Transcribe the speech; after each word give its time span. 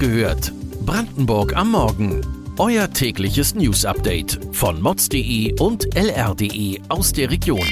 gehört. 0.00 0.52
Brandenburg 0.86 1.54
am 1.54 1.72
Morgen. 1.72 2.26
Euer 2.58 2.90
tägliches 2.90 3.54
News-Update 3.54 4.40
von 4.52 4.80
mods.de 4.80 5.60
und 5.60 5.94
lr.de 5.94 6.80
aus 6.88 7.12
der 7.12 7.30
Region. 7.30 7.68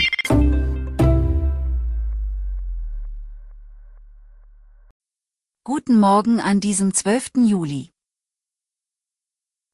Guten 5.65 5.99
Morgen 5.99 6.41
an 6.41 6.61
diesem 6.61 6.93
12. 6.93 7.47
Juli. 7.47 7.93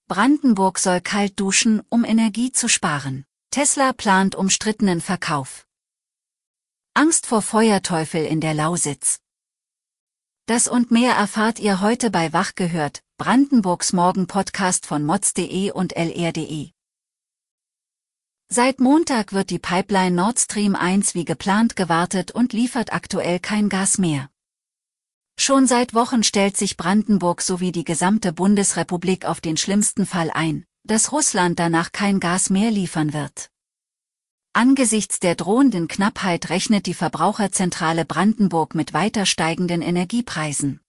Brandenburg 0.07 0.79
soll 0.79 1.01
kalt 1.01 1.41
duschen, 1.41 1.83
um 1.89 2.05
Energie 2.05 2.53
zu 2.53 2.69
sparen. 2.69 3.25
Tesla 3.51 3.93
plant 3.93 4.37
umstrittenen 4.37 5.01
Verkauf. 5.01 5.67
Angst 6.95 7.27
vor 7.27 7.43
Feuerteufel 7.43 8.25
in 8.25 8.41
der 8.41 8.55
Lausitz. 8.55 9.24
Das 10.47 10.69
und 10.69 10.91
mehr 10.91 11.15
erfahrt 11.15 11.59
ihr 11.59 11.81
heute 11.81 12.11
bei 12.11 12.35
Wach 12.35 12.55
gehört, 12.55 13.03
Brandenburgs 13.17 13.95
Morgen-Podcast 13.95 14.85
von 14.85 15.03
mods.de 15.03 15.71
und 15.71 15.97
lr.de. 15.97 16.69
Seit 18.51 18.79
Montag 18.79 19.33
wird 19.33 19.49
die 19.49 19.59
Pipeline 19.59 20.15
Nord 20.15 20.39
Stream 20.39 20.77
1 20.77 21.15
wie 21.15 21.25
geplant 21.25 21.77
gewartet 21.77 22.33
und 22.33 22.53
liefert 22.53 22.93
aktuell 22.93 23.41
kein 23.41 23.71
Gas 23.71 23.97
mehr. 23.97 24.29
Schon 25.39 25.67
seit 25.67 25.95
Wochen 25.95 26.23
stellt 26.23 26.59
sich 26.59 26.77
Brandenburg 26.77 27.41
sowie 27.41 27.73
die 27.73 27.85
gesamte 27.85 28.35
Bundesrepublik 28.35 29.25
auf 29.25 29.41
den 29.41 29.57
schlimmsten 29.57 30.05
Fall 30.05 30.31
ein, 30.31 30.67
dass 30.83 31.11
Russland 31.11 31.59
danach 31.59 31.91
kein 31.91 32.21
Gas 32.21 32.51
mehr 32.51 32.71
liefern 32.71 33.15
wird. 33.15 33.51
Angesichts 34.57 35.19
der 35.19 35.35
drohenden 35.35 35.89
Knappheit 35.89 36.49
rechnet 36.49 36.87
die 36.87 36.95
Verbraucherzentrale 36.95 38.05
Brandenburg 38.05 38.77
mit 38.77 38.95
weiter 38.95 39.27
steigenden 39.27 39.83
Energiepreisen. 39.83 40.81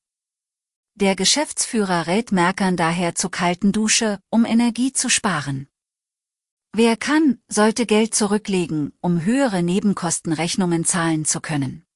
Der 0.93 1.15
Geschäftsführer 1.15 2.05
rät 2.05 2.31
Merkern 2.31 2.77
daher 2.77 3.15
zur 3.15 3.31
kalten 3.31 3.71
Dusche, 3.71 4.19
um 4.29 4.45
Energie 4.45 4.93
zu 4.93 5.09
sparen. 5.09 5.67
Wer 6.73 6.95
kann, 6.95 7.39
sollte 7.47 7.87
Geld 7.87 8.13
zurücklegen, 8.13 8.93
um 9.01 9.25
höhere 9.25 9.63
Nebenkostenrechnungen 9.63 10.85
zahlen 10.85 11.25
zu 11.25 11.41
können. 11.41 11.87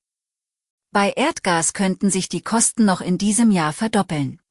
Bei 0.92 1.12
Erdgas 1.12 1.74
könnten 1.74 2.10
sich 2.10 2.30
die 2.30 2.42
Kosten 2.42 2.84
noch 2.84 3.00
in 3.00 3.20
diesem 3.20 3.52
Jahr 3.52 3.74
verdoppeln. 3.74 4.42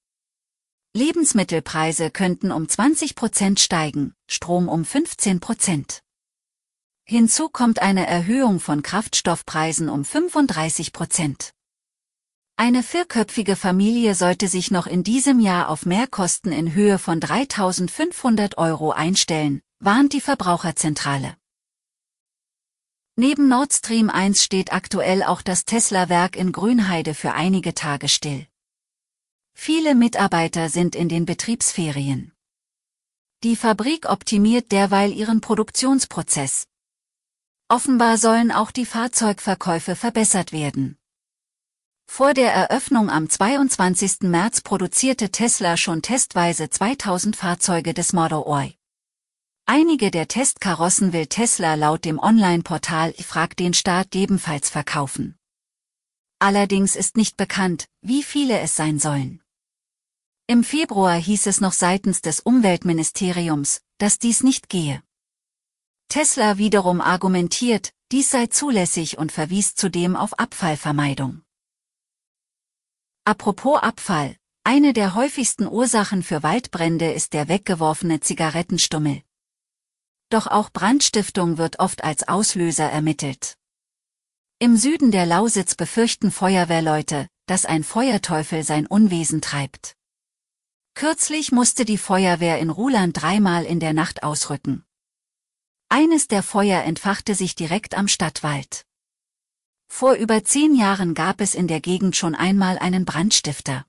Lebensmittelpreise 0.95 2.13
könnten 2.13 2.53
um 2.53 2.69
20 2.69 3.17
Prozent 3.17 3.59
steigen, 3.59 4.15
Strom 4.29 4.69
um 4.69 4.85
15 4.85 5.41
Prozent. 5.41 6.05
Hinzu 7.11 7.49
kommt 7.49 7.79
eine 7.79 8.07
Erhöhung 8.07 8.61
von 8.61 8.83
Kraftstoffpreisen 8.83 9.89
um 9.89 10.05
35 10.05 10.93
Prozent. 10.93 11.55
Eine 12.57 12.83
vierköpfige 12.83 13.57
Familie 13.57 14.15
sollte 14.15 14.47
sich 14.47 14.71
noch 14.71 14.87
in 14.87 15.05
diesem 15.05 15.41
Jahr 15.41 15.71
auf 15.71 15.87
Mehrkosten 15.87 16.53
in 16.53 16.75
Höhe 16.75 16.99
von 16.99 17.19
3.500 17.19 18.59
Euro 18.59 18.91
einstellen, 18.91 19.63
warnt 19.79 20.13
die 20.13 20.21
Verbraucherzentrale. 20.21 21.35
Neben 23.17 23.49
Nord 23.49 23.73
Stream 23.73 24.11
1 24.11 24.45
steht 24.45 24.75
aktuell 24.75 25.23
auch 25.23 25.41
das 25.41 25.65
Tesla-Werk 25.65 26.37
in 26.37 26.53
Grünheide 26.53 27.15
für 27.15 27.33
einige 27.33 27.73
Tage 27.73 28.11
still. 28.11 28.47
Viele 29.55 29.95
Mitarbeiter 29.95 30.69
sind 30.69 30.95
in 30.95 31.09
den 31.09 31.25
Betriebsferien. 31.25 32.33
Die 33.45 33.57
Fabrik 33.57 34.11
optimiert 34.11 34.73
derweil 34.73 35.11
ihren 35.11 35.41
Produktionsprozess, 35.41 36.67
Offenbar 37.71 38.17
sollen 38.17 38.51
auch 38.51 38.71
die 38.71 38.87
Fahrzeugverkäufe 38.87 39.95
verbessert 39.95 40.53
werden. 40.53 40.97
Vor 42.07 42.33
der 42.33 42.51
Eröffnung 42.51 43.11
am 43.11 43.29
22. 43.29 44.23
März 44.23 44.63
produzierte 44.63 45.31
Tesla 45.31 45.77
schon 45.77 46.01
testweise 46.01 46.71
2000 46.71 47.37
Fahrzeuge 47.37 47.93
des 47.93 48.15
Model 48.15 48.45
Y. 48.47 48.73
Einige 49.67 50.11
der 50.11 50.29
Testkarossen 50.29 51.13
will 51.13 51.27
Tesla 51.27 51.75
laut 51.75 52.07
dem 52.07 52.19
Online-Portal 52.19 53.13
Frag 53.13 53.55
den 53.59 53.75
Staat 53.75 54.17
ebenfalls 54.17 54.71
verkaufen. 54.71 55.37
Allerdings 56.39 56.97
ist 56.97 57.19
nicht 57.19 57.37
bekannt, 57.37 57.87
wie 58.01 58.23
viele 58.23 58.61
es 58.61 58.77
sein 58.77 58.99
sollen. 58.99 59.43
Im 60.47 60.65
Februar 60.65 61.17
hieß 61.17 61.47
es 61.47 61.61
noch 61.61 61.75
seitens 61.75 62.23
des 62.23 62.41
Umweltministeriums, 62.41 63.83
dass 63.99 64.19
dies 64.19 64.43
nicht 64.43 64.71
gehe. 64.71 65.03
Tesla 66.09 66.57
wiederum 66.57 67.03
argumentiert, 67.03 67.93
dies 68.11 68.31
sei 68.31 68.47
zulässig 68.47 69.19
und 69.19 69.31
verwies 69.31 69.75
zudem 69.75 70.17
auf 70.17 70.39
Abfallvermeidung. 70.39 71.43
Apropos 73.25 73.83
Abfall, 73.83 74.37
eine 74.65 74.95
der 74.95 75.15
häufigsten 75.15 75.67
Ursachen 75.67 76.23
für 76.23 76.43
Waldbrände 76.43 77.13
ist 77.13 77.35
der 77.35 77.49
weggeworfene 77.49 78.21
Zigarettenstummel. 78.21 79.23
Doch 80.31 80.47
auch 80.47 80.71
Brandstiftung 80.71 81.59
wird 81.59 81.79
oft 81.79 82.03
als 82.05 82.27
Auslöser 82.27 82.91
ermittelt. 82.91 83.59
Im 84.59 84.79
Süden 84.79 85.11
der 85.11 85.27
Lausitz 85.27 85.75
befürchten 85.75 86.31
Feuerwehrleute, 86.31 87.29
dass 87.45 87.67
ein 87.67 87.85
Feuerteufel 87.85 88.63
sein 88.63 88.87
Unwesen 88.87 89.43
treibt. 89.43 89.95
Kürzlich 90.95 91.53
musste 91.53 91.85
die 91.85 91.99
Feuerwehr 91.99 92.59
in 92.59 92.71
Ruland 92.71 93.21
dreimal 93.21 93.65
in 93.65 93.79
der 93.79 93.93
Nacht 93.93 94.23
ausrücken. 94.23 94.85
Eines 95.91 96.29
der 96.29 96.43
Feuer 96.43 96.83
entfachte 96.83 97.35
sich 97.35 97.55
direkt 97.55 97.97
am 97.97 98.09
Stadtwald. 98.09 98.85
Vor 99.89 100.15
über 100.15 100.45
zehn 100.45 100.75
Jahren 100.75 101.15
gab 101.15 101.41
es 101.41 101.55
in 101.55 101.67
der 101.67 101.81
Gegend 101.81 102.15
schon 102.15 102.35
einmal 102.35 102.79
einen 102.79 103.07
Brandstifter. 103.07 103.87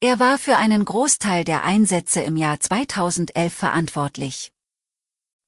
Er 0.00 0.18
war 0.18 0.38
für 0.38 0.56
einen 0.56 0.84
Großteil 0.84 1.44
der 1.44 1.62
Einsätze 1.62 2.20
im 2.22 2.36
Jahr 2.36 2.58
2011 2.58 3.54
verantwortlich. 3.54 4.52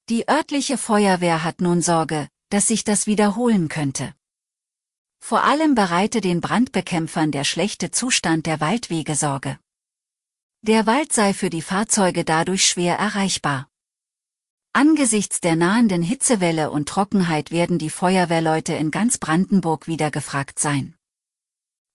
Die 0.08 0.28
örtliche 0.28 0.78
Feuerwehr 0.78 1.42
hat 1.42 1.60
nun 1.60 1.82
Sorge, 1.82 2.28
dass 2.48 2.68
sich 2.68 2.84
das 2.84 3.06
wiederholen 3.06 3.68
könnte. 3.68 4.14
Vor 5.18 5.44
allem 5.44 5.74
bereite 5.74 6.20
den 6.20 6.40
Brandbekämpfern 6.40 7.32
der 7.32 7.44
schlechte 7.44 7.90
Zustand 7.90 8.46
der 8.46 8.60
Waldwege 8.60 9.14
Sorge. 9.14 9.58
Der 10.62 10.86
Wald 10.86 11.12
sei 11.12 11.32
für 11.34 11.50
die 11.50 11.62
Fahrzeuge 11.62 12.24
dadurch 12.24 12.64
schwer 12.64 12.98
erreichbar. 12.98 13.69
Angesichts 14.72 15.40
der 15.40 15.56
nahenden 15.56 16.00
Hitzewelle 16.00 16.70
und 16.70 16.88
Trockenheit 16.88 17.50
werden 17.50 17.78
die 17.78 17.90
Feuerwehrleute 17.90 18.72
in 18.74 18.92
ganz 18.92 19.18
Brandenburg 19.18 19.88
wieder 19.88 20.12
gefragt 20.12 20.60
sein. 20.60 20.94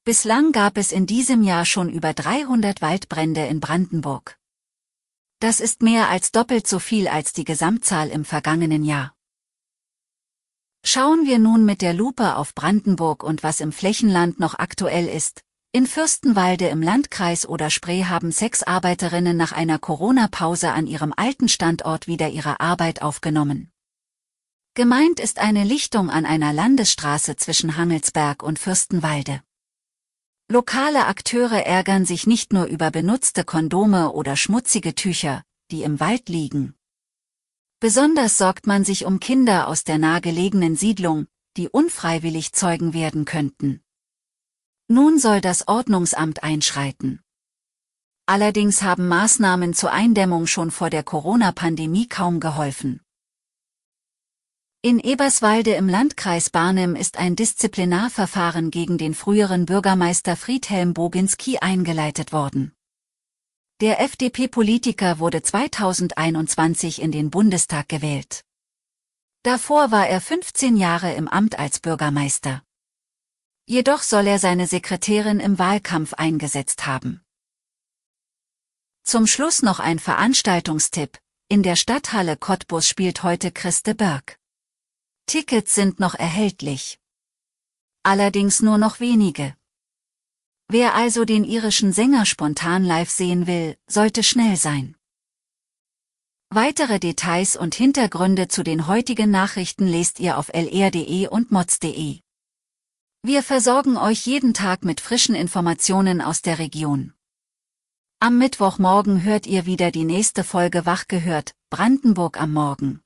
Bislang 0.03 0.51
gab 0.51 0.77
es 0.77 0.91
in 0.91 1.05
diesem 1.05 1.41
Jahr 1.41 1.65
schon 1.65 1.89
über 1.89 2.13
300 2.13 2.81
Waldbrände 2.81 3.45
in 3.45 3.61
Brandenburg. 3.61 4.37
Das 5.39 5.61
ist 5.61 5.83
mehr 5.83 6.09
als 6.09 6.33
doppelt 6.33 6.67
so 6.67 6.79
viel 6.79 7.07
als 7.07 7.31
die 7.31 7.45
Gesamtzahl 7.45 8.09
im 8.09 8.25
vergangenen 8.25 8.83
Jahr. 8.83 9.15
Schauen 10.83 11.25
wir 11.25 11.39
nun 11.39 11.63
mit 11.63 11.81
der 11.81 11.93
Lupe 11.93 12.35
auf 12.35 12.53
Brandenburg 12.53 13.23
und 13.23 13.41
was 13.41 13.61
im 13.61 13.71
Flächenland 13.71 14.39
noch 14.39 14.59
aktuell 14.59 15.07
ist, 15.07 15.45
in 15.75 15.87
Fürstenwalde 15.87 16.69
im 16.69 16.81
Landkreis 16.81 17.45
oder 17.45 17.69
Spree 17.69 18.05
haben 18.05 18.31
sechs 18.31 18.63
Arbeiterinnen 18.63 19.35
nach 19.35 19.51
einer 19.51 19.77
Corona-Pause 19.77 20.71
an 20.71 20.87
ihrem 20.87 21.13
alten 21.13 21.49
Standort 21.49 22.07
wieder 22.07 22.29
ihre 22.29 22.61
Arbeit 22.61 23.01
aufgenommen. 23.01 23.73
Gemeint 24.73 25.19
ist 25.19 25.37
eine 25.37 25.65
Lichtung 25.65 26.09
an 26.09 26.25
einer 26.25 26.53
Landesstraße 26.53 27.35
zwischen 27.35 27.75
Hangelsberg 27.75 28.41
und 28.41 28.57
Fürstenwalde. 28.57 29.41
Lokale 30.47 31.07
Akteure 31.07 31.65
ärgern 31.65 32.05
sich 32.05 32.25
nicht 32.25 32.53
nur 32.53 32.67
über 32.67 32.89
benutzte 32.89 33.43
Kondome 33.43 34.13
oder 34.13 34.37
schmutzige 34.37 34.95
Tücher, 34.95 35.43
die 35.71 35.83
im 35.83 35.99
Wald 35.99 36.29
liegen. 36.29 36.73
Besonders 37.81 38.37
sorgt 38.37 38.65
man 38.65 38.85
sich 38.85 39.03
um 39.03 39.19
Kinder 39.19 39.67
aus 39.67 39.83
der 39.83 39.97
nahegelegenen 39.97 40.77
Siedlung, 40.77 41.27
die 41.57 41.67
unfreiwillig 41.67 42.53
Zeugen 42.53 42.93
werden 42.93 43.25
könnten. 43.25 43.81
Nun 44.87 45.17
soll 45.17 45.41
das 45.41 45.67
Ordnungsamt 45.67 46.43
einschreiten. 46.43 47.21
Allerdings 48.27 48.83
haben 48.83 49.07
Maßnahmen 49.07 49.73
zur 49.73 49.91
Eindämmung 49.91 50.45
schon 50.47 50.71
vor 50.71 50.89
der 50.89 51.03
Corona-Pandemie 51.03 52.07
kaum 52.07 52.39
geholfen. 52.39 53.01
In 54.83 54.99
Eberswalde 54.99 55.73
im 55.73 55.89
Landkreis 55.89 56.51
Barnim 56.51 56.95
ist 56.95 57.17
ein 57.17 57.35
Disziplinarverfahren 57.35 58.69
gegen 58.69 58.99
den 58.99 59.15
früheren 59.15 59.65
Bürgermeister 59.65 60.35
Friedhelm 60.35 60.93
Boginski 60.93 61.57
eingeleitet 61.57 62.31
worden. 62.31 62.71
Der 63.81 63.99
FDP-Politiker 63.99 65.17
wurde 65.17 65.41
2021 65.41 67.01
in 67.01 67.11
den 67.11 67.31
Bundestag 67.31 67.89
gewählt. 67.89 68.45
Davor 69.41 69.91
war 69.91 70.07
er 70.07 70.21
15 70.21 70.77
Jahre 70.77 71.13
im 71.13 71.27
Amt 71.27 71.57
als 71.57 71.79
Bürgermeister. 71.79 72.64
Jedoch 73.67 74.03
soll 74.03 74.27
er 74.27 74.37
seine 74.37 74.67
Sekretärin 74.67 75.39
im 75.39 75.57
Wahlkampf 75.57 76.13
eingesetzt 76.13 76.85
haben. 76.85 77.25
Zum 79.03 79.25
Schluss 79.25 79.63
noch 79.63 79.79
ein 79.79 79.97
Veranstaltungstipp. 79.97 81.19
In 81.47 81.63
der 81.63 81.75
Stadthalle 81.75 82.37
Cottbus 82.37 82.87
spielt 82.87 83.23
heute 83.23 83.51
Christe 83.51 83.95
Berg. 83.95 84.39
Tickets 85.25 85.73
sind 85.73 85.99
noch 85.99 86.13
erhältlich. 86.13 86.99
Allerdings 88.03 88.61
nur 88.61 88.77
noch 88.77 88.99
wenige. 88.99 89.55
Wer 90.67 90.93
also 90.95 91.25
den 91.25 91.43
irischen 91.43 91.91
Sänger 91.91 92.25
spontan 92.25 92.83
live 92.83 93.09
sehen 93.09 93.47
will, 93.47 93.77
sollte 93.87 94.23
schnell 94.23 94.57
sein. 94.57 94.95
Weitere 96.49 96.99
Details 96.99 97.55
und 97.55 97.73
Hintergründe 97.73 98.47
zu 98.47 98.63
den 98.63 98.87
heutigen 98.87 99.31
Nachrichten 99.31 99.87
lest 99.87 100.19
ihr 100.19 100.37
auf 100.37 100.49
lr.de 100.49 101.27
und 101.27 101.51
mods.de. 101.51 102.24
Wir 103.27 103.41
versorgen 103.41 103.97
euch 103.97 104.27
jeden 104.27 104.53
Tag 104.53 104.85
mit 104.85 105.01
frischen 105.01 105.33
Informationen 105.33 106.21
aus 106.21 106.43
der 106.43 106.59
Region. 106.59 107.11
Am 108.19 108.37
Mittwochmorgen 108.37 109.23
hört 109.23 109.47
ihr 109.47 109.65
wieder 109.65 109.89
die 109.89 110.03
nächste 110.03 110.43
Folge 110.43 110.85
Wach 110.85 111.07
gehört, 111.07 111.55
Brandenburg 111.71 112.39
am 112.39 112.53
Morgen. 112.53 113.01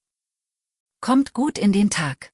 Kommt 0.99 1.31
gut 1.31 1.57
in 1.57 1.71
den 1.71 1.89
Tag. 1.89 2.33